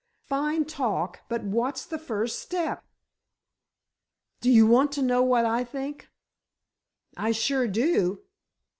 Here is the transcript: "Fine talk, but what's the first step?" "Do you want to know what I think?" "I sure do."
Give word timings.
"Fine 0.25 0.65
talk, 0.65 1.19
but 1.29 1.43
what's 1.43 1.85
the 1.85 1.99
first 1.99 2.39
step?" 2.39 2.83
"Do 4.39 4.49
you 4.49 4.65
want 4.65 4.91
to 4.93 5.03
know 5.03 5.21
what 5.21 5.45
I 5.45 5.63
think?" 5.63 6.09
"I 7.15 7.31
sure 7.31 7.67
do." 7.67 8.23